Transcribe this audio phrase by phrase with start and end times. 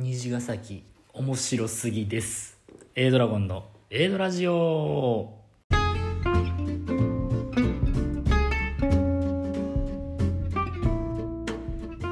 [0.00, 2.56] 虹ヶ崎面白すぎです。
[2.94, 5.34] A ドラゴンの A ドラジオ。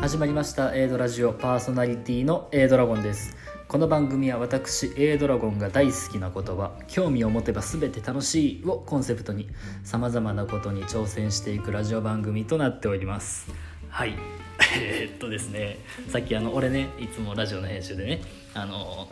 [0.01, 0.75] 始まりました。
[0.75, 3.37] A ドラジオパーソナリティの A ドラゴンです。
[3.69, 9.49] この番組は私 A ドラゴンが大好きな言葉興味を持てば全て楽しいをコンセプトに
[9.85, 13.49] さまざまなことに挑戦していくラジオ番組となっております。
[13.89, 14.46] はい。
[14.75, 18.23] えっとですねさっきあの俺ねいつもラジオの編集でね
[18.55, 19.09] あの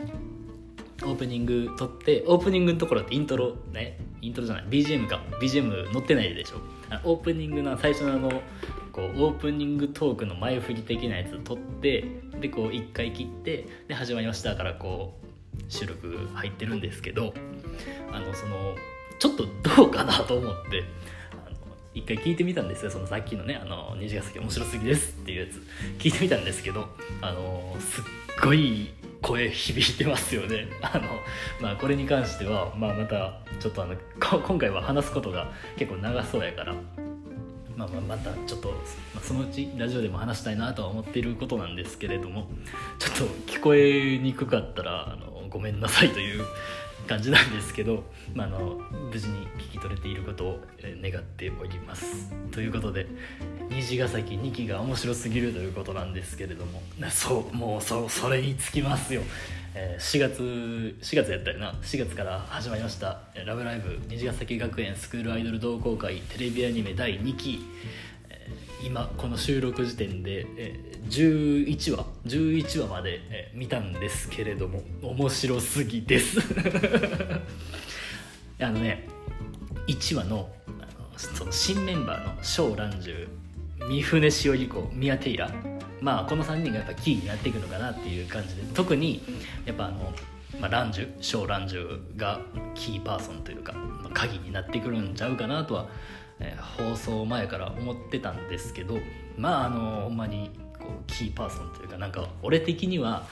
[1.03, 6.57] オープニング撮ってオープニングのところってイントロねイントロじゃない BGM か BGM 載ってないでしょ。
[7.03, 8.41] オープニングの最初のあの
[8.91, 12.05] こうオープニングトークの前振り的なやつ撮って
[12.39, 15.25] でこう一回切ってで始まりましたからこう
[15.67, 17.33] 収録入ってるんですけど
[18.11, 18.75] あのその
[19.19, 20.83] ちょっとどうかなと思って
[21.95, 22.91] 一回聞いてみたんですよ。
[22.91, 25.61] そのさっきのね「あの虹ヶ崎面白すぎです」っていうやつ。
[25.97, 26.89] 聞いてみたんですけど
[27.21, 28.03] あのすっ
[28.43, 28.89] ごい
[29.21, 30.67] 声響いてますよね。
[30.83, 31.21] あの、
[31.61, 36.75] まあ、これに関しては、まあ、またちょっとあのこ今回は話すことが結構長そうやから
[37.77, 38.73] まあ、まあまたちょっと、
[39.13, 42.47] ま、そのうちラジオでも話したいなとは思っていることなんですけれども
[42.99, 46.45] ちょっと聞こえにくかったらあのごめんなさいという
[47.05, 48.03] 感じなんですけど、
[48.33, 48.79] まあ、あの
[49.11, 50.59] 無事に聞き取れていることを
[51.01, 52.31] 願っております。
[52.51, 53.07] ということで
[53.69, 59.21] 虹ヶ崎2期が面白すぎるということなんですけれどもそうもうそそれにつきますよ。
[59.77, 60.41] え4月
[61.01, 67.59] 4月やったよな4月から始まりました「ラブライブ虹ヶ崎学園スクールアイドル同好会テレビアニメ第2期」
[68.85, 76.39] 今この収録時点で、えー11話11話まで、えー見たんですけれども面白すぎです。
[78.61, 79.07] あのね
[79.87, 83.27] 1話のあのその新メンバーの小蘭寿
[83.87, 85.49] 三船しおり子宮テイラ
[86.01, 89.23] まあこの3人がやっぱキーになっていくのかなっていう感じで特に
[89.65, 90.13] やっぱあの、
[90.59, 92.39] まあ、蘭寿小蘭寿が
[92.75, 95.87] キーパーソンというか、まあ鍵になってくるんちゃうかなとは、
[96.39, 98.97] え放送前から思ってたんですけど
[99.37, 103.25] まああのほんまにこうキーパーソンというかなんか俺的には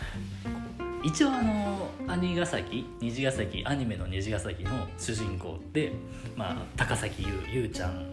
[1.03, 5.91] 一応あの兄ヶ崎虹ヶ崎アニメの虹ヶ崎の主人公って、
[6.35, 8.07] まあ、高崎優優ちゃん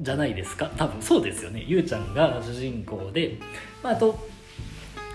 [0.00, 0.70] じゃないですか。
[0.78, 1.62] 多分そうですよね。
[1.66, 3.38] 優ちゃんが主人公で、
[3.82, 4.18] まあ、あと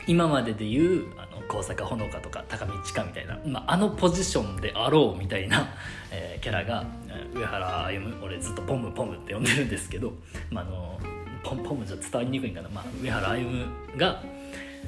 [0.06, 5.70] 今までで言うあ高坂ほのかとか高見千佳みたいな、まあ、あのポジションであろうみたいな、
[6.12, 6.86] えーキャラが
[7.34, 10.14] 上原歩夢俺ずっとポムポムって呼んでるんですけど、
[10.52, 11.00] まあ、あの
[11.44, 13.66] ポンポムじゃ伝わりにくいんかな、まあ、上原歩夢
[13.98, 14.22] が、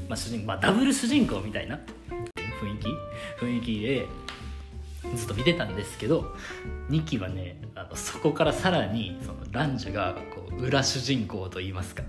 [0.07, 1.79] まあ主人まあ、ダブル主人公みたいな
[2.61, 2.87] 雰囲気？
[3.39, 4.07] 雰囲気で
[5.15, 6.35] ずっと見てたんですけど
[6.89, 12.03] 2期はねあのそこからさらにそのランジュがこう裏主人公といいますか。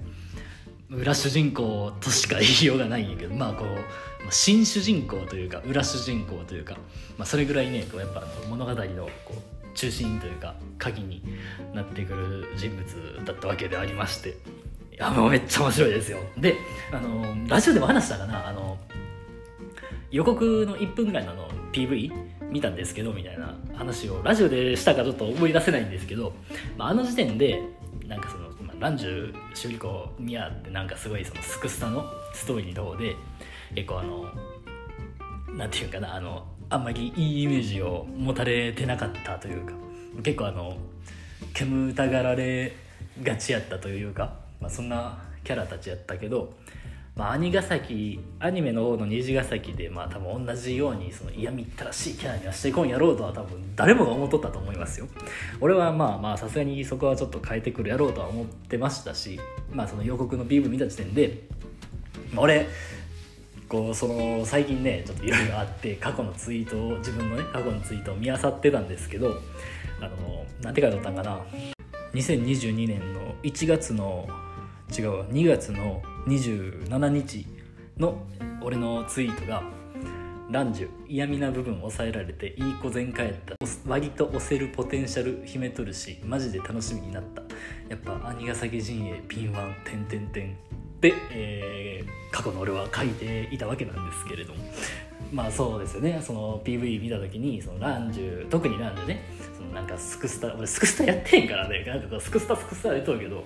[0.90, 3.68] 裏主人公としか言いようがないんやけどまあこう
[4.30, 6.74] 新主人公というか裏主人公というか、
[7.18, 11.22] まあ、それぐらいねこうやっぱ物語のこう中心というか鍵に
[11.74, 14.34] なってくる人物だったわけでありましてい
[14.96, 16.18] やもうめっちゃ面白いですよ。
[16.36, 16.56] で
[16.90, 18.78] あのラジオでも話したかなあの
[20.10, 22.10] 予告の1分ぐらいのの PV
[22.50, 26.32] 見たんですけどみたいな話をラジオでしたかちょっと思い出せないんですけど、
[26.78, 27.62] まあ、あの時点で
[28.06, 28.48] なんかその、
[28.80, 33.16] まあ、ランジュ修理工ミアってなんかすごいそのスクスタのストーリーの方で
[33.74, 34.26] 結構あの
[35.54, 39.72] なんていうかなあのあんまりいいイメージを持たれてなかったというか
[40.22, 40.76] 結構あの
[41.54, 42.72] 煙たがられ
[43.22, 46.52] がちやったというか、まあ、そんなキャラたちやったけど、
[47.18, 55.08] まあ、兄ヶ崎アニメの方の虹ヶ崎でまあ多分同じようにその嫌みったらしいキャラにはしていこんやろうとは多分誰もが思っとったと思いますよ。
[55.60, 59.40] 俺はまあまあさすがにそこはちょっと変えてくるやろうとは思ってましたし
[59.72, 61.42] まあその予告の PV 見た時点で、
[62.32, 62.68] ま俺
[63.68, 69.34] こうその最近ねちょっといろいろあって過去のツイートを自分のね過去のツイートを見漁ってたんですけど
[70.00, 71.40] あのなんて書いてあったんかな。
[72.14, 74.28] 2022年の1月の
[74.96, 77.46] 違うわ2月の27日
[77.96, 78.18] の
[78.62, 79.62] 俺のツイートが
[80.50, 83.56] 「ランジュ嫌味な部分抑えられていい子全開やった。
[83.86, 87.42] 割と押せるポテンシャル秘めとるしマジで楽しみになった。
[87.88, 90.56] やっぱ兄ヶ崎陣営ピンワン点点点」
[91.00, 94.60] で、えー過去の俺は書いていたわけなんですけれども。
[95.32, 96.20] まあそうですよね。
[96.22, 99.22] その PV 見た時にそのランジュ特にランジュね。
[99.72, 101.84] なんかスクスタ俺スクスタやってへんからね。
[101.84, 103.44] なんかスクスタスクスタやっとるけど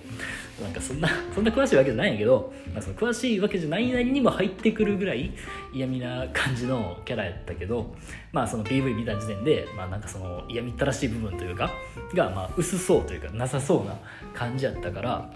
[0.61, 5.31] なんかそんな そんな詳しいわけじゃないんやけど、まあ、その詳しいわけじゃないなりにも入ってくるぐらい
[5.73, 7.95] 嫌味な感じのキャラやったけど
[8.31, 11.71] まあその PV 見た時点でまあなんかその嫌みったらしい部分というか
[12.13, 13.97] がまあ薄そうというかなさそうな
[14.33, 15.29] 感じやったから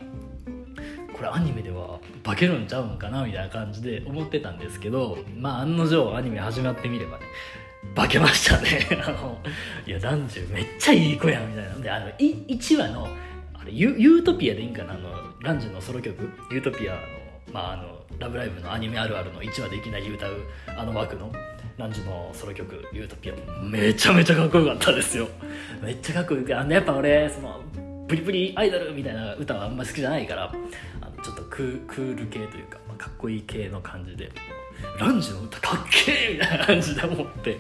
[1.14, 7.26] これアニメでは化けるんちゃうんかなみたいな感じで思ってたんですけどまあ案の定アニメ始まってみればね
[7.96, 8.88] 化けましたね。
[9.04, 9.38] あの
[9.86, 11.76] いや男女めっちゃいい子やんみたいな。
[11.76, 13.08] であのい1話の
[13.54, 14.94] あれユユートピアでいいんかな？
[14.94, 15.10] あの
[15.42, 16.30] ランジュのソロ曲？
[16.52, 17.00] ユートピアの
[17.52, 20.32] まああのラブライブのアニメあるあるの1話でいきなり歌う
[20.68, 21.32] あの枠の
[21.78, 25.28] ランジュのソロ曲「ユートピア」めちゃめちゃかっこよかったですよ。
[25.82, 27.62] めっちゃかっこよくてあのやっぱ俺その
[28.08, 30.52] プリプリアイドルみたいな歌はあんま好きじゃないから
[31.02, 34.32] あのちょっとクール系というか、まあ、かっこいい系の感じで。
[35.00, 37.60] ランジの歌かっけえみたいな感じで思って。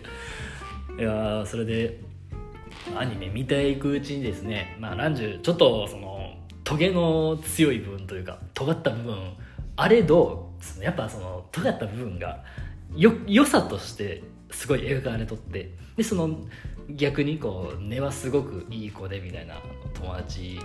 [0.97, 1.99] いやそれで
[2.95, 6.33] アニメ見ていくうちにですね、まあ、ランジュちょっとその
[6.63, 9.33] トゲの強い部分というか尖った部分
[9.75, 12.43] あれどやっぱその尖った部分が
[12.95, 16.39] よ良さとしてすごい描かれとってでその
[16.89, 19.55] 逆にこう根はすごくいい子でみたいな
[19.93, 20.59] 友達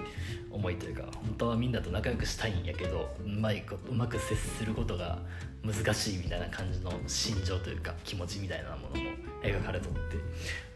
[0.53, 5.19] 思いというか本当はみんなと仲良くしたいんやけどうまいことうまく接することが
[5.65, 9.11] 難しいみたいな感じの心情というか気持ちみたいなものも
[9.43, 9.99] 描かれとって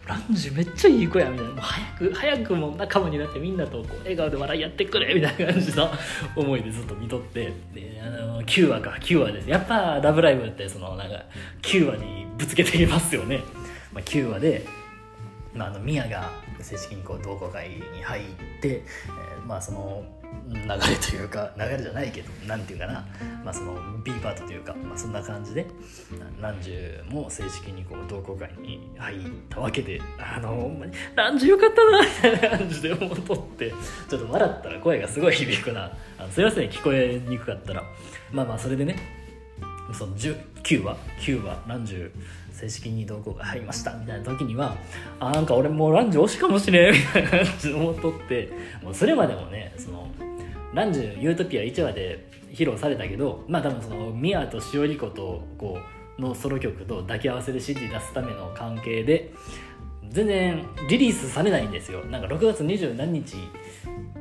[0.06, 1.52] ランジュめっちゃいい子やみたいな。
[1.52, 5.90] もう早く早くも仲間になってみんなとこう笑顔で笑いやってくれみたいな感じの
[6.36, 7.52] 思いでずっと見とって。
[7.74, 9.50] であの9話か9話です。
[9.50, 11.24] やっぱ「ラブライブ!」ってそのなんか
[11.62, 13.42] 9話にぶつけていますよね、
[13.92, 14.64] まあ、9話で、
[15.56, 16.30] まあ、あのミヤが
[16.60, 18.24] 正式にこう同好会に入っ
[18.60, 20.04] て、えー、まあその
[20.48, 23.06] 流れというか流れじゃないけど何て言うかな、
[23.44, 23.74] まあ、その
[24.04, 25.66] B パートというか、まあ、そんな感じで
[26.40, 29.18] ランジュも正式にこう同好会に入っ
[29.48, 33.72] たわけであのほんまにランジュよかったなみたいな感じで思っとって
[34.08, 35.92] ちょっと笑ったら声がすごい響くな。
[36.18, 37.82] あすいません聞こえにくかったら。
[38.32, 38.96] まあまあそれでね
[39.92, 42.10] その9話9話ランジュ
[42.56, 43.92] 正式に同行が入りました。
[43.94, 44.76] みたいな時には
[45.20, 48.50] あなんか俺もうランジュ推しかもしれんみたいな感じで思っとって
[48.82, 50.08] もうそれまでもねその
[50.74, 55.78] ランジュユートピア1話で披露されたけどまあ多分そのミアとしおりことこ
[56.18, 59.32] うのソロ曲と抱き合わせで CD 出すための関係で
[60.08, 62.04] 全然リリースされないんですよ。
[62.06, 63.34] なんか6月20何日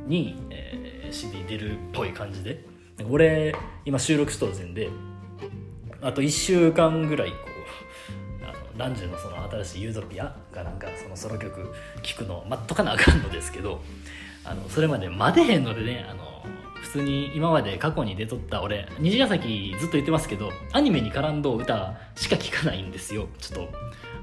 [0.07, 2.75] に、えー、CD 出るっぽい感じで。
[3.09, 3.53] 俺
[3.83, 4.89] 今収録しとる前で
[6.01, 7.54] あと1週間ぐらいこう
[8.77, 13.81] ランジュのその新しいユートピアがなんかそのソロ曲聴くの待っとかなあかんのですけど
[14.43, 16.43] あのそれまで待てへんのでねあの
[16.81, 23.27] 普通に今まで過去に出とった俺虹ヶ崎ずっと言ってますけどアニメに絡んど歌しか聴かないんですよ。
[23.39, 23.73] ちょっと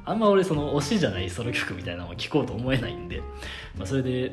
[0.05, 3.21] あんま俺その推しじゃないソロ曲みたいなのを聴こうと思えないんで、
[3.77, 4.33] まあ、それで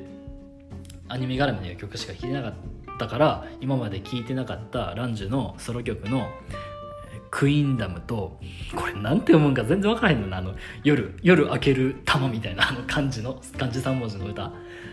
[1.07, 2.54] アニメ絡みの曲しか聴いてなかっ
[2.98, 6.27] たから今まで聴いてなかったランジュのソロ曲の
[7.31, 8.40] クインダムと
[8.76, 10.54] これなんて読むんか全然分からへんのなあの
[10.84, 14.52] 夜夜明ける玉みたいなあの漢字の漢字3文字の歌。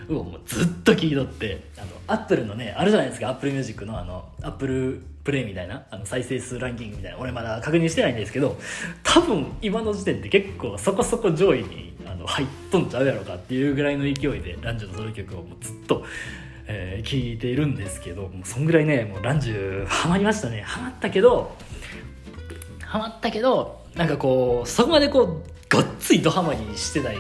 [0.09, 8.56] をもうずっと聴いとってあの Apple のねあるじゃないですか Apple Music のあの Apple Play みたいなあの再生数ランキングみたいな俺まだ確認してないんですけど
[9.03, 16.05] 多分今の時点で結構そこそこ上位にあの入っとんちゃうやろかっていうぐらいの勢いでランジュのソロ曲をもうずっと
[16.69, 20.62] えー、聞いているんですけどもうそんぐらいねもうランジュハマりましたね。
[20.62, 21.55] ハマったけど
[22.87, 27.17] ハマったけどなんかこうそこまでこうがっつりドハマりしてない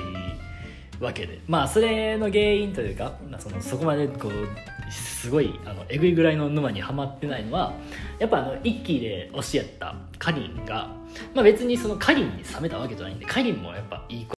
[1.00, 1.40] わけで。
[1.46, 7.74] まあそれの原因というかまあそのそこまでこうすごいあのえぐいぐらいの沼にはまってないのは
[8.18, 10.88] やっぱあの一期で推しやったカリンが、
[11.34, 14.36] まあ、別にそのカリンに冷めたわけじゃないんでカリンもやっぱいい子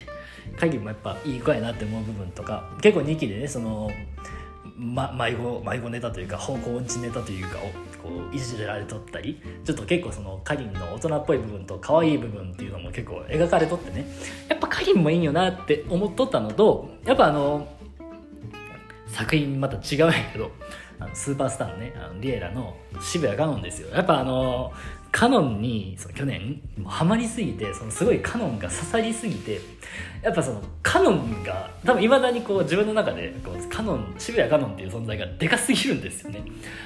[0.59, 3.91] カリンもやっぱいい子やなって思う部分とか結構2期でねその、
[4.79, 7.61] ま、迷子迷子ネタというか方向音痴ネタというかを
[8.03, 14.07] こういじられとったりちょっと結構そのかりんの大人っぽい部分と可愛い部分っていうのも結構描かれとってね。
[14.49, 17.67] やっぱかりんもいいよなって思っとったのとやっぱあの
[19.09, 20.51] 作品また違うんやけど
[20.99, 23.89] あのスーパースターのねあのリエラの渋谷カノンですよ。
[23.95, 24.73] やっぱあの
[25.13, 29.61] カノンにその去年もうハマりすぎてそのすごいカノンが刺さりすぎて
[30.23, 36.43] やっぱそのカノンが多分いまだにこう自分の中でこうカノン渋谷カノンっていう存在がでかすぎるんですよね。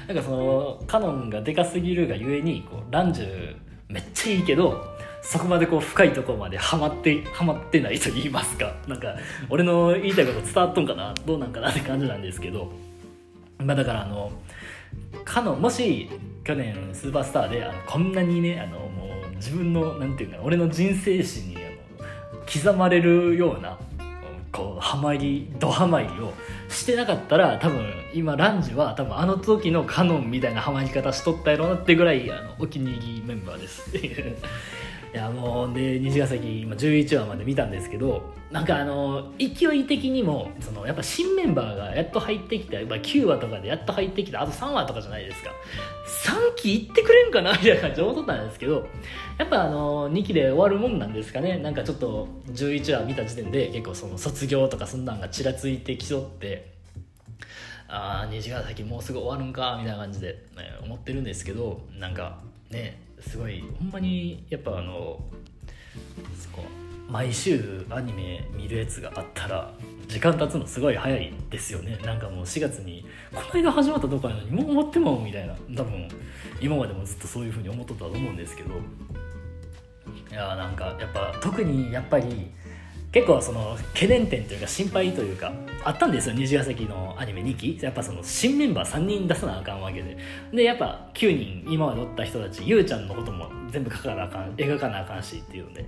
[0.07, 3.57] なんかそのカノンがでかすぎるがゆえにこうランジュ
[3.89, 4.85] めっちゃいいけど
[5.23, 8.75] そこまでこう深いところまでハマってハマってないと言いますか。
[8.87, 9.17] なんか
[9.49, 11.13] 俺の言いたいこと伝わっとんかな？
[11.27, 11.71] どうなんかな？
[11.71, 12.71] って感じなんですけど。
[13.65, 14.33] まあだからあの
[15.25, 16.09] カノンもし
[16.45, 23.79] 去年スーパースターであのこんなにねあのもう自分のなんていうか俺の人生史にあの刻まれるような
[24.53, 26.33] こうハマりドハマりを
[26.69, 33.91] してなかったら多分今ランジは多分あの時のカノンみたいなハマり方しとったやろうなってぐらいあのお気に入りメンバーです。
[33.91, 34.37] っていう
[35.13, 45.51] いやもうで虹ヶ崎今11話まで見たんですけどなんかあの勢い的にもそのやっぱ新メンバーがやっと入ってきた、まあ、9話とかでやっと入ってきたあと3話とかじゃないですか。
[46.27, 48.89] 3期いってくれんかなみたいな感じで思っとったんですけど
[49.39, 51.59] やっぱあの2期で終わるもんなんですかね。
[51.59, 56.73] なんかちょっと11話見た時点で結構その卒業とかそんなんがちらついてきそうって
[57.89, 62.39] ああ虹ヶ崎もうすぐ終わるんかみたいな感じで、ね、思ってるんですけどなんか
[62.71, 65.21] ねすごいほんまにやっぱあの
[67.11, 69.73] 毎週アニメ見るやつがあったら
[70.07, 71.99] 時間経つのすごい早いですよね。
[72.05, 75.55] なんかもう4月にこの間始まったとこやのにもう終わってもみたいな。
[75.77, 76.09] 多分
[76.61, 78.75] 今までもずっとそういう風に思っとったと思うんですけど。
[80.31, 82.53] いやなんかやっぱ特にやっぱり
[83.13, 85.53] 結構その懸念点というか心配というか
[85.85, 87.79] あったんですよ虹ヶ崎のアニメ2期。
[87.81, 90.17] やっぱその新メンバー3人出さなあかんわけで。
[90.53, 95.85] でやっぱ9人今までおった人たちゆうちゃんのことも全部描かなあかん描かなあかんしっていうので。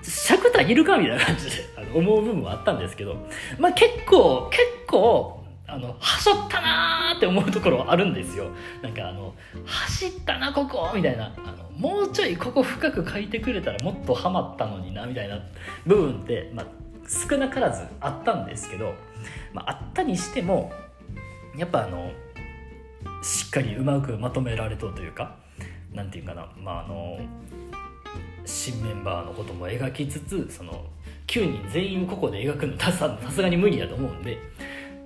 [0.00, 3.16] 尺足りるかみたいな感じであの思う部分はあったんですけど。
[3.58, 5.37] まあ結構結構
[5.68, 8.50] あのはしょったなーって思うところはあるんですよ。
[8.82, 9.34] なんかあの
[9.66, 11.32] 走ったなここみたいな。
[11.36, 15.40] あのもうちょいここ深く書いてくれたらもっとハマったのになみたいな
[15.86, 16.66] 部分って、まあ、
[17.06, 18.94] 少なからずあったんですけど、
[19.52, 20.72] まあ、あったにしても
[21.56, 22.10] やっぱあの
[23.22, 25.36] しっかりうまくまとめられとというか
[25.92, 26.50] 何て言うかな。
[26.60, 27.20] まああの
[28.44, 30.86] 新メンバーのことも描きつつその
[31.26, 34.38] 9人全員をここで描くのさすがに無理だと思うんで、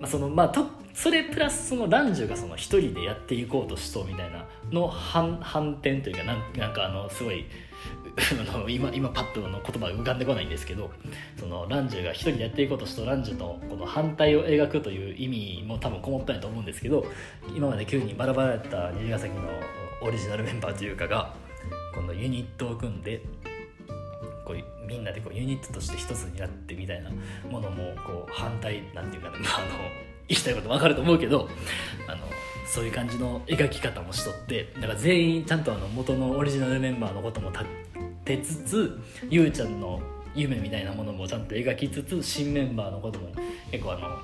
[0.03, 7.47] まあ、そのまあとそれプラスその男女がその一人でやっていこうとしそうみたいなの反反転というかなんなんかあのすごい
[8.69, 10.91] 今今パッとの言葉が浮かんでこないんですけど
[11.39, 17.07] そのランジュが一人でやっていこうとしたランジュとこの反対を描くという意味も多分こもったんやと思うんですけど
[17.57, 19.43] 今まで9人バラバラやった虹ヶ崎の
[20.03, 21.33] オリジナルメンバーというかが
[21.95, 23.23] 今度ユニットを組んで
[24.53, 27.11] こうみんなでこうユニットとして一つになってみたいな
[27.51, 29.67] ものもこう反対なんていうかね、まあ、あの
[30.29, 31.49] 言いたいこと分かると思うけど
[32.07, 32.27] あの
[32.67, 37.65] そういう感じの描き方もしとってだから全員ちゃんとあの元のオリジナルメンバーのことも立
[38.25, 40.01] てつつゆうちゃんの
[40.35, 43.29] 夢みたいなものもちゃんと描きつつ新メンバーのことも
[43.71, 44.17] 結構あの、ま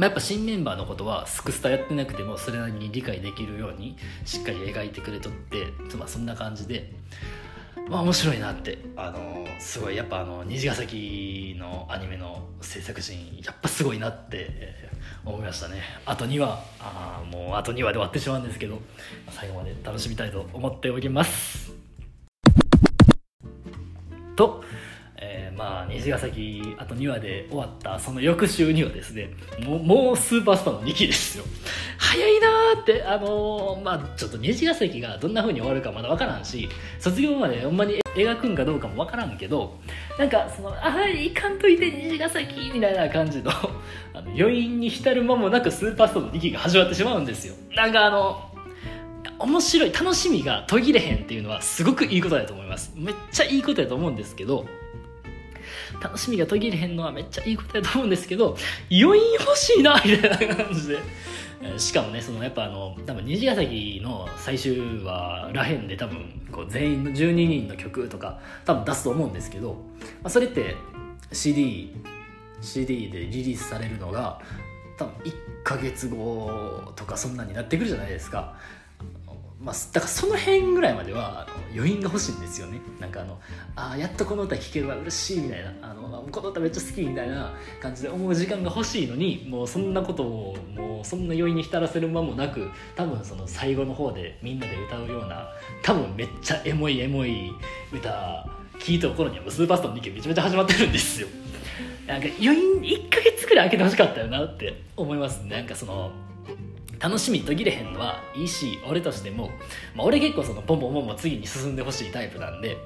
[0.00, 6.92] あ、やっぱ新メンバーのことはスクスタやってなくてもそれなりに理解できるようにしっかり描いてくれとって、まあ、そんな感じで
[7.88, 14.88] まあ面白いなってあのすごいやっぱあの虹ヶ崎のアニメの制作陣やっぱすごいなって
[15.24, 15.82] 思いましたね。
[16.06, 18.78] あと2話あもうあと2話で終わってしまうんですけど
[19.30, 21.72] 最後まで楽しみたいと思っております。
[24.36, 24.62] と
[25.58, 29.30] まあ虹ヶ崎あと2話で終わったその翌週にはですね
[29.66, 31.44] もうもうスーパースターの2期ですよ。
[31.98, 36.68] 早いなーってあのー、まあちょっと虹ヶ崎がどんな風に終わるかまだ分からんし
[37.00, 39.76] 卒業までほんまに描くんかどうかも分からんけど
[40.16, 43.50] なんかそのああいかんといて虹ヶ崎みたいな感じの
[44.14, 47.54] あの余韻に浸る間もなくスーパースターの2期が始まってしまうんですよ。
[47.74, 48.48] なんかあの
[49.40, 52.92] 面白い楽しみが途切れへんっていうのはすごくいいことだと思います。
[52.96, 54.66] めっちゃいいことだと思うんですけど
[56.00, 58.56] 楽しみが途切れへんのはめっちゃいいことやと思うんですけど
[58.90, 60.98] 余韻欲しいなみたいな感じで。
[61.76, 69.72] しかもねそのやっぱあの多分虹ヶ崎の最終話らへんで多分こう全員の12人の曲とか多分出すと思うんですけど、
[70.22, 70.76] まあ、それって
[71.32, 71.96] CD
[72.60, 74.40] CD でリリースされるのが
[74.96, 78.56] 多分1ヶ月後とかそんなになってくるじゃないですか
[79.68, 82.80] まあ、だからその辺ぐらいまでは余韻が欲しいんですよね。
[82.98, 83.38] なんかあの
[83.76, 85.74] あやっとこの歌聴けるわ嬉しいみたいな。
[85.82, 95.46] あのこの歌めっちゃ好きみたいな感じで思う時間が欲しいのにもうそんなことをもうそんな余韻に浸らせる間もなく多分その最後の方でみんなで歌うような
[95.82, 97.52] 多分めっちゃエモいエモい
[97.92, 98.48] 歌
[98.78, 101.28] 聴いた頃にはもうスーパースターの2期めちゃめちゃ始まってるんですよ。
[102.06, 105.56] なんか余韻1ヶ月くらい空けてほしかったよなって思いますね。
[105.56, 106.10] なんかその
[107.00, 109.50] 楽しみ途切れへんのはいいし俺としても、
[109.94, 112.76] まあ、俺結構そのポンポンポンポン次に進んでほしいタイプなんで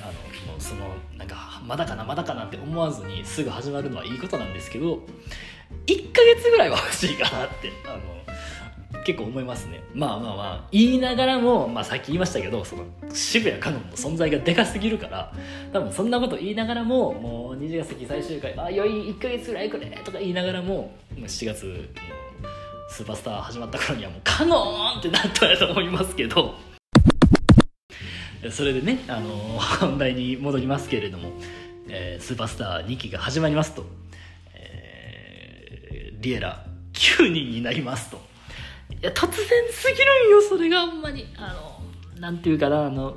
[0.00, 0.12] あの
[0.52, 5.00] もうそのなんかまだかなまだかなって思わずにすぐ始まるのはいいことなんですけど
[5.86, 8.16] 1ヶ月ぐらいは欲しいかなってあの
[9.04, 9.82] 結構思いますね。
[9.94, 15.32] まあまあまあ言いながらも、まあ、さっき言いましたけどその渋谷かのんの存在がでかすぎるから
[15.72, 22.25] 多分そんなこと言いながらももう虹ヶ崎最終回あ余韻1ヶ月ぐらいくれとか言いながらも7月の
[22.96, 26.54] スーパースター始まった頃にはもうカノーンってなったと思いますけど。
[28.50, 29.36] それでね、あの
[29.80, 31.30] 本題に戻りますけれども、
[31.90, 33.84] えー、スーパースター2期が始まりますと、
[34.54, 38.16] えー、リエラ9人になりますと。
[38.16, 41.26] いや突然すぎるんよそれがほんまに。
[41.36, 43.16] あのなんていうかなあの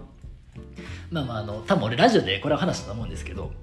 [1.09, 3.53] まあまああの多分俺ラジオでこれは話したと思うんですけど、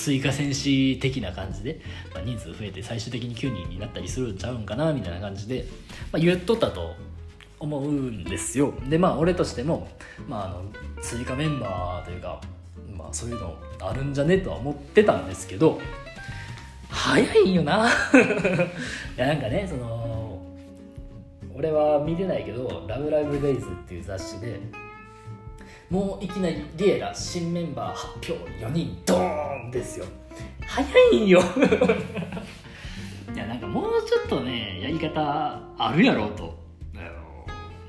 [0.00, 1.80] 追加戦士的な感じで、
[2.14, 5.66] まあ、人数増えて最終的に9人になったりするんちゃうんかなみたいな感じで、
[6.10, 6.94] まあ、言っとったと
[7.58, 8.72] 思うんですよ。
[8.88, 9.88] でまあ俺としても、
[10.26, 10.62] まあ、あの
[11.02, 12.40] 追加メンバーというか、
[12.96, 15.78] まあ、そういうのあるんじゃねとは思ってたんですけど
[16.88, 17.90] 早いんよな。
[19.16, 20.40] いやなんかねその
[21.54, 24.58] 俺は見てないけど「ラブライブデイズっていう雑誌で
[25.90, 30.06] もういきなりリエラ新メンバー発表4人ドーンですよ。
[30.66, 31.42] 早いんよ。
[33.34, 36.58] いやなんかもうちょっとねやり方あるやろうと。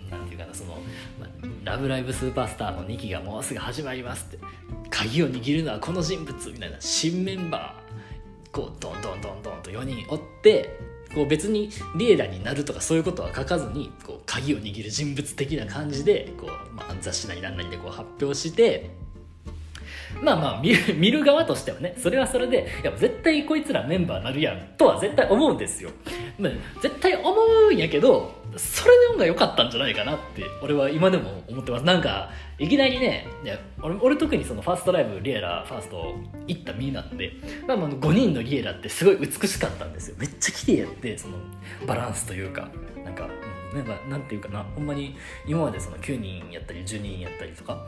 [0.09, 0.77] なんていうかなその
[1.63, 4.45] 「ラブライブスーパースター」の2期がもうすぐ始まりますって。
[4.89, 10.77] 鍵を握るのはこの人物みたいな新メンバーこうドンドンドンドンと4人おって
[11.13, 18.91] こう別にリエラになるとかそういうことは書かずにこう鍵を握る人物的な感じでこう、まあ、雑誌なり何なりでこう発表して
[20.21, 25.91] まあまあ見る見る側としてはねそれはそれでいや絶対こいつらメンバーなるやんとは絶対思うんですよ、
[26.37, 26.51] まあ、
[26.81, 27.33] 絶対思
[27.69, 31.85] うんやけどそれの方が良かったんじゃないかなって俺は今でも思ってます。
[31.85, 32.29] なんか
[32.59, 36.15] いきなりねいや俺俺特にそのファーストライブ Liella ファースト
[36.47, 37.31] 行った身なんで、
[37.67, 40.15] まあ、まあ5人の Liella ってすごい美しかったんですよ。
[40.19, 41.37] めっちゃ綺麗やってその
[41.87, 42.69] バランスというか。
[43.03, 43.27] なんか
[43.73, 44.63] なんかなんていうかな。
[44.75, 45.15] ほんまに
[45.47, 47.85] 今までその9人やったり10人やったりとか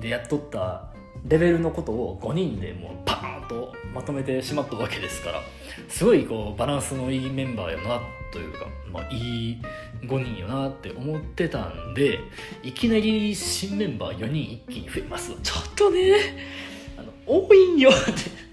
[0.00, 0.88] でやっとった
[1.24, 5.40] レベルのことを5人でもうパーンとまとめてしまったわけですから
[5.88, 8.00] すごいこうバランスのいいメンバーやなっ
[8.32, 9.58] というか、まあ、いい
[10.02, 12.20] 5人よなって思ってたんで
[12.62, 15.32] いきなり新メンバー4人一気に増えます。
[15.42, 16.14] ちょっとね。
[16.98, 18.46] あの多いんよって。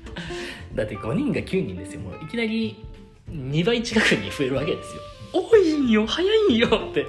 [0.75, 2.01] だって5人が9人ですよ。
[2.01, 2.83] もういきなり
[3.29, 5.01] 2倍近くに増えるわけですよ。
[5.33, 6.05] 多いんよ。
[6.05, 7.07] 早いんよって。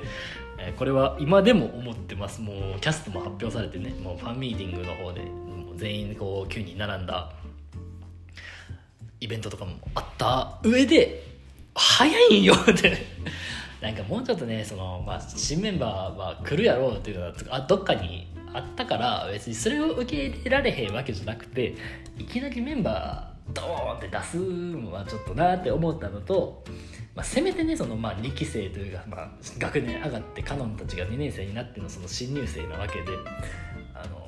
[0.79, 2.41] これは今でも思ってます。
[2.41, 3.91] もうキャストも発表されてね。
[4.03, 5.23] もうファンミーティングの方で
[5.77, 7.33] 全員こう9人並んだ
[9.21, 11.34] イベントとかもあった上で
[11.75, 12.99] 早いんよって
[13.81, 13.91] な。
[13.91, 21.75] んかもうちょっとねその、まあ、新メンバーは来るやろうっていうのはあどっかにあったから別にそれを受け入れられへんわけじゃなくて
[22.17, 26.65] いきなりメンバードーンって出すのはちょっとなって思ったのと、
[27.15, 33.07] まあ、せめてねそのまあ2期生というか、まあ、学年上がってカノンたちが2年生になってのその新入生なわけで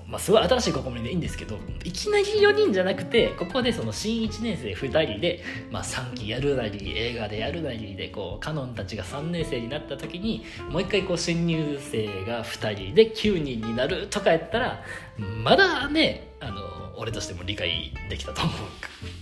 [0.09, 14.83] まあ、すごい新しい試みでいいんですけどいきなり4人じゃなくてここでその新1年生2人で、まあ、3期やるなり映画でやるなりでこうカノンたちが3年生になった時にもう一回こう新入生が2人で9人になるとかやったら
[15.19, 16.61] まだねあの
[16.97, 18.55] 俺としても理解できたと思う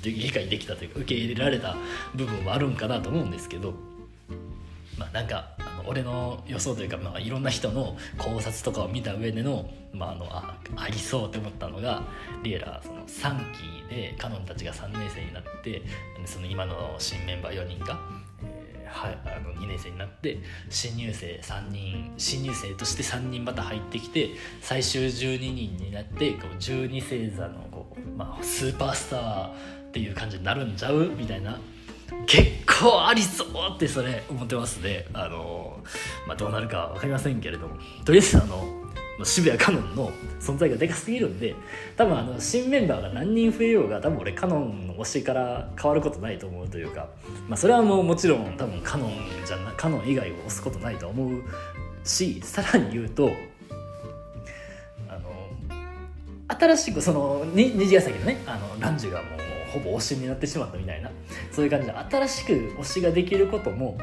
[0.04, 1.76] 理解できたというか受け入れられた
[2.14, 3.74] 部分はあるんかなと思うんですけど
[4.98, 12.02] まあなんかあの俺の予想というか、まあ、いろんな人の考察とかを見た上での,、まあ、あのあありそうって思ったのが
[12.42, 15.82] リエラその3期でカノンたちが3年生になって
[16.24, 17.98] その今の新メンバー4人が、
[18.42, 20.38] えー、はあの2年生になって
[20.70, 24.30] 新入生3人新入生として3人また入ってきて
[24.60, 29.52] 最終12人になってこう12星座のこう、まあ、スーパースターっ
[29.92, 31.10] ていう感じになるんちゃう？
[31.16, 31.58] みたいな
[32.26, 35.06] 結構ありそうってそれ思ってますね。
[35.12, 35.78] あの、
[36.26, 37.76] まあ、どうなるか分かりませんけれども。
[38.04, 38.84] とりあえずあの
[39.22, 41.54] 渋谷カノンの存在がでかすぎるんで
[41.96, 47.08] 多分あの新メンバーが何人増えようが多分俺カノンの推しから変わることないと思うというか、
[47.48, 49.12] まあ、それはもうもちろん多分カノン
[49.46, 51.42] じゃなカノン以外を推すことないと思う
[52.02, 53.30] しさらに言うと
[55.08, 55.30] あの
[56.48, 61.10] 新しくその虹ヶ崎のねあのランジュがもうほぼ推しになってしまったみたいな
[61.50, 63.98] そういう感じで新しく推しができることも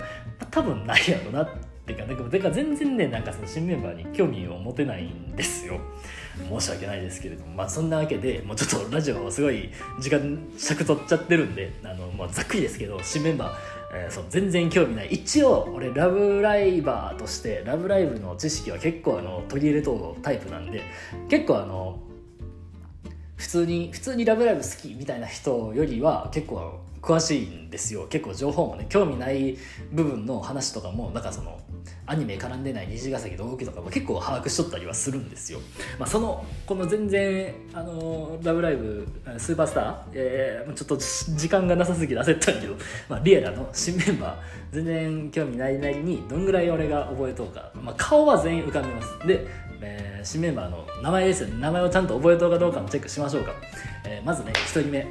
[0.50, 1.50] 多分ないやろなっ
[1.86, 5.80] ていうかだから全然ねなんかその新メンバーに興味を持てないんですよ。
[6.50, 15.08] 申し訳ないですけれどもまあそんなわけでもうちょっとラジオすごい時間尺取っちゃってるんであの、まあ、ざっくりですけど新メンバーえー、そう全然興味ない。
[15.08, 20.82] 一応俺ラブライバーとしてラブライブの知識は結構あの取り入れとうタイプなんで
[21.30, 22.00] 結構あの
[23.42, 29.58] 普通に普通に「ラブライブ!」好きみたいな人よりは結構詳しいんですよ結構情報もね興味ない
[29.92, 31.60] 部分の話とかもなんかその
[32.06, 35.60] アニメ絡んでない虹ヶ崎同期とかも結構把握しとったりはするんですよ、
[35.98, 39.08] まあ、そのこの全然あの「ラブライブ!」
[39.40, 40.98] スーパースター、えー、ちょっと
[41.36, 42.76] 時間がなさすぎて焦ったんけど、
[43.10, 49.48] まあ、リエラの新メンバー全然興味ないなりにどんぐらい俺が覚えとうか、まあ、顔は全員浮かんでますで
[49.82, 51.60] えー、新メンバーの名前ですよね。
[51.60, 53.54] 名前をちゃんと覚えとうかどうかもチェックしましょうか、
[54.06, 55.08] えー、まずね1人目、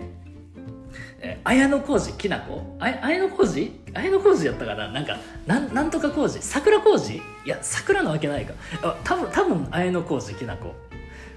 [1.20, 3.72] えー、綾小路きなこ綾小路？
[3.92, 4.88] 綾小路やったかな？
[4.92, 6.38] なんかなんなんとか小路？
[6.40, 7.14] 桜小路？
[7.16, 8.54] いや桜なわけないか。
[8.82, 10.74] あ多分多分綾小路きなこ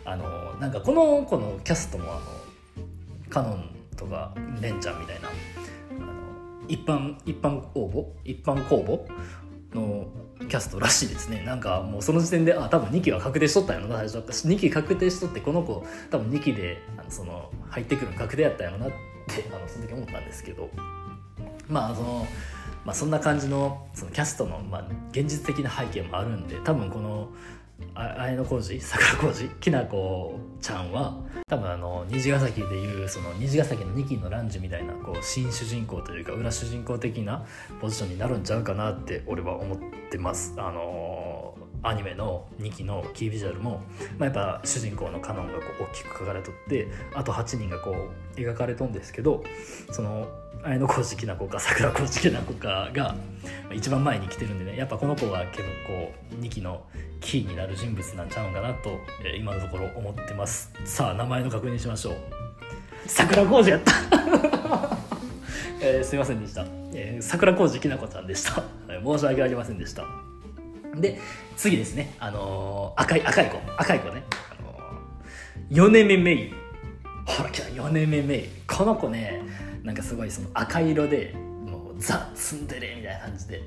[0.05, 2.21] あのなんかこの子のキャストもあの
[3.29, 5.29] カノンとかレンちゃんみたいな。
[5.29, 5.31] あ
[6.05, 6.13] の
[6.67, 8.29] 一般一般応募？
[8.29, 9.07] 一般公
[9.73, 10.07] 募の
[10.47, 18.95] キャストらしいですねなんかもうその時点であ多分2期は確定しとったんやろな最初2期確定しとってこの子多分2期であのその入ってくるの確定やったんやろなって
[19.51, 20.69] あのその時思ったんですけど
[21.67, 22.27] まあその。
[22.85, 27.29] まあ、そんな感じのそのキャストの、まあ、現実的な背景もあるんで多分この
[27.95, 37.45] 綾小路桜小路きなこちゃんは多分あの虹ヶ崎でいうその虹ヶ崎の2期のランジみたいなこう新主人公というか裏主人公的な
[37.81, 39.77] ポジションになるんちゃうかなって俺は思っ
[40.09, 40.53] てます。
[40.57, 41.42] あの
[41.83, 43.81] アニメの2期のキービジュアルも、
[44.17, 47.95] まあ、やっぱ主人公のカノンがこう大きく書かれとってあと8人がこ
[48.35, 49.43] う描かれとんですけど
[49.91, 50.27] その
[50.63, 53.15] 綾小路きな子か桜小路きな子かが
[53.73, 56.83] 一番前に来てるんでねやっぱこの子は結構2期の
[57.19, 60.71] キーになる人物なんちゃうんかなと、えー、今のところ思ってます。
[60.85, 62.15] さあ名前の確認しましょう。
[63.07, 63.93] 桜小路やった。
[65.85, 68.63] えー、すいませんでした、えー、桜小路きな子ちゃんでした、
[69.03, 70.32] 申し訳ありませんでした。
[70.95, 71.19] で
[71.55, 72.13] 次ですね。
[72.19, 73.57] あのー、赤い赤い子。
[73.77, 74.23] 赤い子ね、
[74.57, 76.53] あのー、米目メイ
[77.25, 79.41] ほら来た米目メイこの子ね
[79.83, 83.61] なんかすごいその赤色でもうザ・ツンデレみたいな感じで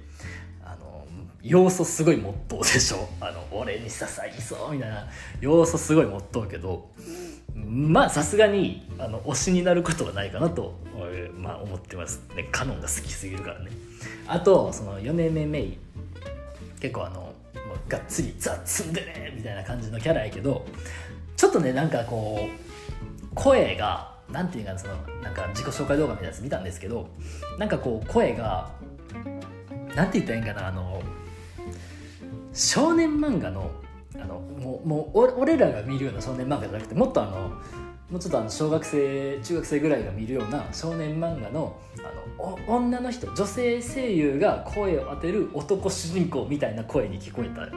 [0.65, 1.07] あの
[1.43, 3.09] 要素すごい持っとうでしょ。
[3.21, 5.07] あの俺に刺さりそうみたいな。
[5.41, 6.91] 要素すごい持っとうけど
[7.55, 10.75] まあさすがにあの推しになることはないかなと、
[11.39, 12.21] まあ、思ってます。
[12.37, 13.71] ねカノンが好きすぎるからね。
[14.29, 15.79] あとその米目メイ
[16.81, 17.31] 結構あのも
[17.75, 20.65] うがっつりザッ・ツンデレみたいな感じのキャラやけど
[21.37, 27.09] ちょっとねなんかこう声が何て言うかそのなんか自己紹介動画みたいなやつ見たんですけど
[27.59, 28.71] なんかこう声が
[29.95, 31.03] 何て言ったらいいんかなあの
[32.53, 33.71] 少年漫画の
[34.21, 37.53] あのもうもう俺らが見るような少年漫画じゃなくてもっとあの
[38.11, 47.69] もうちょっとあの小学生中学生ぐらいが見るような少年漫画のあの女の人女性声優が声を当てる男主人公みたいな声に聞こえた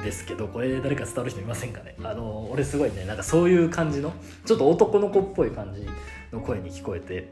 [0.00, 1.96] ですけどこれ誰か伝わる人いませんかね？
[2.02, 4.12] あの俺すごいねなんかそういう感じの
[4.44, 5.86] ちょっと男の子っぽい感じ
[6.32, 7.28] の声に聞こえて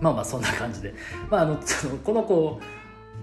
[0.00, 0.94] まあまあそんな感じで、
[1.30, 1.60] まあ、あの
[2.04, 2.60] この子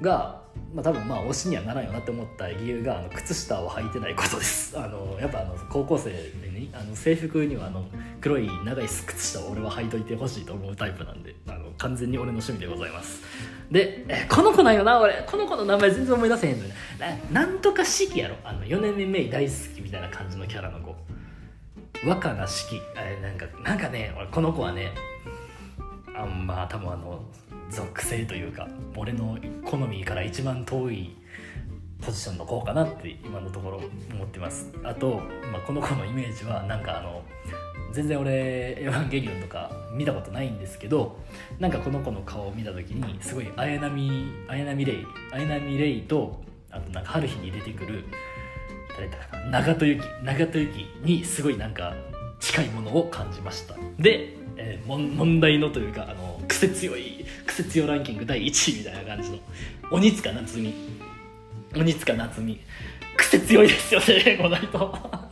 [0.01, 0.41] が、
[0.73, 4.77] まあ、多分まあ推しにはならんよなって思った理由があの靴下を履いてないことです。
[4.79, 6.17] あのやっぱあの高校生で
[6.51, 7.85] ねあの制服にはあの
[8.21, 13.21] 黒い長い靴下を俺は履いといてほしいと思うタイプなんであの完全に俺の趣味でございます。
[13.71, 15.23] でえこの子なんよな俺。
[15.25, 16.73] この子の名前全然思い出せへんのよ
[17.31, 18.35] ななんとか四季やろ。
[18.43, 20.95] あの4年目メイ大好きみたいな感じのキャラの子。
[22.05, 22.81] 若菜四季。
[22.95, 24.91] えなんかなんかね俺この子はね
[26.15, 27.21] あんまあ多分あの
[27.69, 31.17] 属性というか俺の好みから一番遠い
[32.01, 34.71] ポジションの子かなって今のところ思ってます。
[34.83, 35.19] あと、
[35.51, 37.23] まあ、この子のイメージはなんかあの
[37.91, 38.31] 全然俺
[38.79, 41.19] 「エヴァンゲリオン」とか見たことないんですけど
[41.59, 48.05] なんかこの子の顔を見た時にすごい綾波綾波レイ綾波レイとあとなんか春日に出てくる
[48.95, 51.95] 誰だかな長門由紀長門由紀にすごいなんか
[52.39, 53.75] 近いものを感じました。
[53.99, 59.37] で、えー、問題のというかあの癖強い癖強ランキング第1位みたいな感じの
[59.91, 60.73] 鬼塚夏美
[61.75, 62.59] 鬼塚夏美
[63.17, 64.67] 癖強いですよね この人。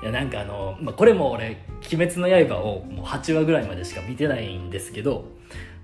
[0.00, 1.56] いやなんかあの、まあ、これも俺
[1.92, 5.26] 「鬼滅の刃」をもう8話ぐらいまでしか見てないんですけど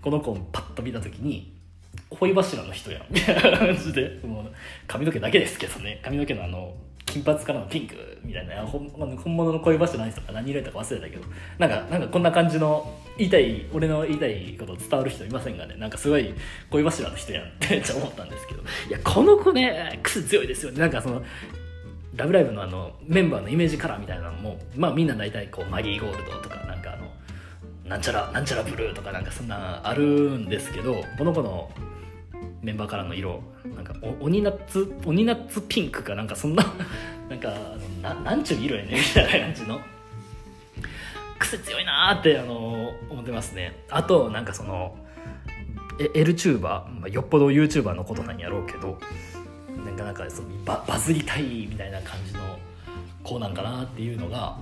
[0.02, 1.52] この子をパッと見た時に
[2.10, 4.52] 恋柱の人やんみたいな感じでもう
[4.86, 6.00] 髪の毛だけですけどね。
[6.02, 6.74] 髪の毛のあの
[7.14, 8.90] 金髪からのピンクみたいな本
[9.36, 11.22] 物の恋柱の人とか何色やったか忘れたけど
[11.58, 15.76] なんかなんかこんな感じの言いたい俺の言いたいこと伝わる人いませんがね？
[15.76, 16.34] なんかすごい
[16.70, 18.62] 恋柱の人やんって めっちゃ思ったんですけど。
[18.62, 20.80] いやこの子ね癖強いですよね。
[20.80, 21.22] なんかその
[22.16, 27.08] ラブライブのあのメンバーのイメージカラーみたいなのも、まあみんな大体こうマリーゴールドとかなんかあの、
[27.88, 31.70] なんちゃら、なんちゃらブルーとかなんかそんなあるんですけど、この子の
[32.64, 33.42] メンバーカラーの色、
[33.76, 36.64] なんかお鬼ナッツ、鬼ナッツピンクかなんかそんな、
[37.28, 37.52] なんか
[38.02, 39.80] な、なんちゅう色やねみたいな感じの。
[41.38, 43.84] 癖強いなーってあの思ってますね。
[43.90, 44.96] あと、なんかその、
[46.14, 48.98] エルチューバー、まあ、よっぽど YouTuber のことなんやろうけど、
[49.84, 52.40] なんかなんかそのババズりたいみたいな感じの
[53.22, 54.56] 子なんかなっていうのが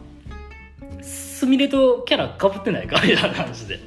[1.02, 3.78] すみれとキャラかぶってないかみたいな感じで、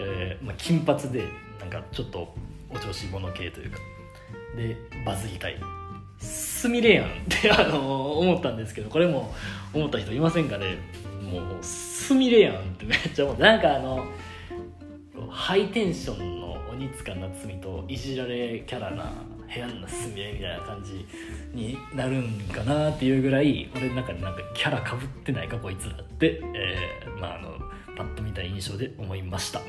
[0.00, 1.24] えーまあ、金髪で
[1.60, 2.34] なんかちょっと
[2.74, 3.78] お調子者系というか。
[4.56, 5.56] でバズりたい。
[6.18, 9.32] すみれやんってあの思ったんですけどこれも
[9.72, 10.78] 思った人いませんかね。
[11.22, 14.06] もうすみれやんってめっちゃ思ってなんかあの
[15.30, 19.12] ハイテンションの鬼塚夏美といじられキャラな
[19.52, 21.06] 部屋の住み合いみたいな感じ
[21.52, 27.58] になるんかなっていうぐらい俺の中でなんかキャラかぶってないかこいつらって、えー、まああの
[27.96, 29.60] パッと見た印象で思いました。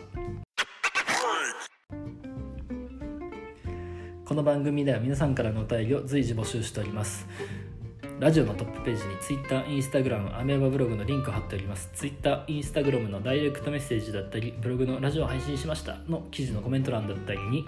[4.32, 7.28] この番組では皆さんからのお便りを随時募集しております
[8.22, 11.90] ラジオのトップページに Twitter、Instagram、アメーバブログのリンクを貼っております。
[11.96, 17.66] Twitter、Instagram のダイレクトメッセージだったり、ブログのラジオ配信しましたの記事のコメント欄だったりに、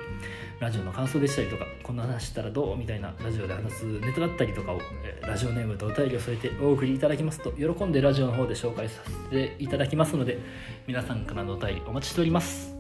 [0.60, 4.80] ラジオの感想でしたりとか、こんな話したらどうみたいなラジオで話すネタだったりとかを、
[5.23, 10.38] ラジオネームとお便りを添えてお送りいただきますと、喜んでラジオの方で紹介させていただきますので、
[10.86, 12.72] 皆さんからのお便りお待ちしております。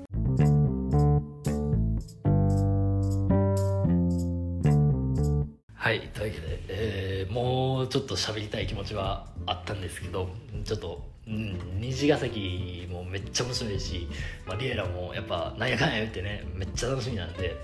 [7.33, 10.29] もうちょっと喋りたい気持ちはあったんですけど
[10.63, 14.07] ちょっと、うん、虹ヶ崎もめっちゃ面白いし、
[14.45, 17.55] まあ、リエラもやっぱなんやかんや言ってねめっちゃ楽しみなんでちょっ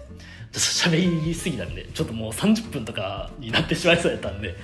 [0.51, 4.55] と喋りすぎたんでちょっともう30分とかになってしまいそうやったんで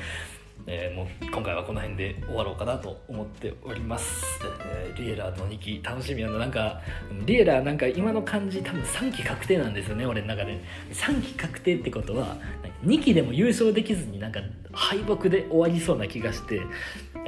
[0.68, 4.26] えー、もう今回はこの辺で終わろうかなと思っております、
[4.66, 6.82] えー、リエラーの2期楽しみなのなんか
[7.26, 10.60] リエラーなんか今の感じ多分3期確定なんですよね俺の中で。
[10.92, 12.38] 3期確定ってことは
[12.84, 14.40] 2期でも優勝できずになんか
[14.72, 16.62] 敗北で終わりそうな気がして。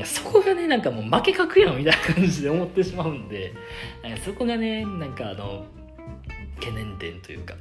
[0.03, 3.53] そこがねなんかもう負け確やんみたいな感じで思ってしまうんで。
[4.23, 5.65] そこがねなんかあの
[6.59, 7.53] 懸念点というか。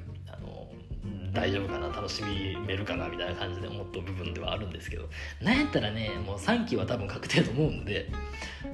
[1.36, 2.22] 大丈夫かな楽し
[2.66, 5.04] めるかなみたいな感じで思った部分ではあるんですけど
[5.42, 8.08] なんやったらねもう3期は多分確定と思うんで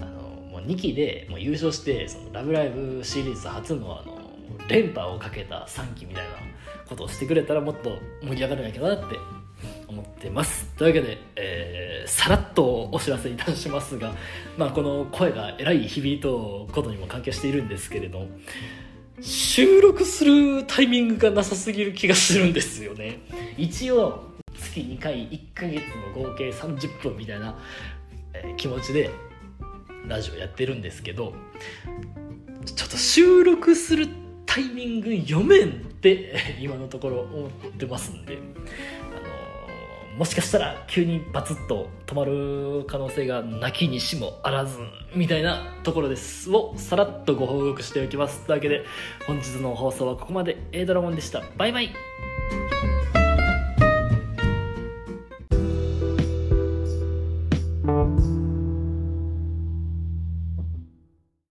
[0.01, 4.23] あのもう2期でもう優勝してそのラブライブ!」シリーズ初のあの
[4.69, 6.31] 連覇をかけた3期みたいな
[6.89, 9.17] ことをしてくれたらもっと盛り上がるんやけどなって
[9.89, 14.15] 思ってますというわけで、えー、さらっとお知らせいたしますが、
[14.57, 18.27] まあ、この声がえらい響いとことにも関係しているんですけれど
[19.23, 23.21] 収録するタイミングがなさすぎる気がするんですよね。
[23.57, 25.83] 一応月2回1ヶ月
[26.17, 27.57] の合計30分みたいな、
[28.57, 29.11] 気持ちで
[30.09, 31.35] ラジオやってるんですけど
[32.65, 34.09] ちょっと収録する
[34.47, 38.39] タイミング読めんって今のところ思ってますんで。
[40.17, 44.79] もしかしたら急にバツッと止まる可能性がなきにしもあらず
[45.15, 48.41] みたいなところですをさらっとご報告しておきます。
[48.47, 48.85] というわけで
[49.27, 50.59] 本日の放送はここまで。
[50.73, 51.43] A ドラゴンでした。
[51.57, 51.91] バイバイ。